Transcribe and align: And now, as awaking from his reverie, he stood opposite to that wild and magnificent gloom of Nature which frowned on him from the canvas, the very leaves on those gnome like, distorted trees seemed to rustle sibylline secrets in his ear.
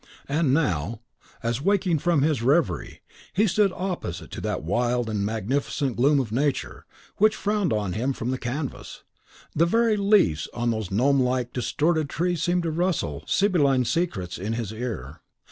And 0.27 0.51
now, 0.51 1.01
as 1.43 1.59
awaking 1.59 1.99
from 1.99 2.23
his 2.23 2.41
reverie, 2.41 3.03
he 3.33 3.45
stood 3.45 3.71
opposite 3.75 4.31
to 4.31 4.41
that 4.41 4.63
wild 4.63 5.07
and 5.07 5.23
magnificent 5.23 5.95
gloom 5.95 6.19
of 6.19 6.31
Nature 6.31 6.87
which 7.17 7.35
frowned 7.35 7.71
on 7.71 7.93
him 7.93 8.11
from 8.11 8.31
the 8.31 8.39
canvas, 8.39 9.03
the 9.55 9.67
very 9.67 9.97
leaves 9.97 10.47
on 10.55 10.71
those 10.71 10.89
gnome 10.89 11.19
like, 11.21 11.53
distorted 11.53 12.09
trees 12.09 12.41
seemed 12.41 12.63
to 12.63 12.71
rustle 12.71 13.23
sibylline 13.27 13.85
secrets 13.85 14.39
in 14.39 14.53
his 14.53 14.71
ear. 14.71 15.21